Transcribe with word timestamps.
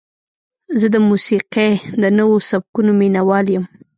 زه 0.79 0.87
د 0.95 0.97
موسیقۍ 1.09 1.71
د 2.01 2.03
نوو 2.17 2.37
سبکونو 2.49 2.91
مینهوال 2.99 3.45
یم. 3.55 3.65